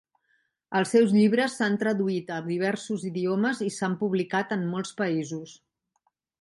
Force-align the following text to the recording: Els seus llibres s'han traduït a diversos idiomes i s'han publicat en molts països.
Els 0.77 0.93
seus 0.95 1.13
llibres 1.17 1.57
s'han 1.59 1.75
traduït 1.83 2.33
a 2.39 2.41
diversos 2.49 3.05
idiomes 3.11 3.63
i 3.69 3.69
s'han 3.79 4.01
publicat 4.03 4.59
en 4.59 4.67
molts 4.75 4.99
països. 5.05 5.57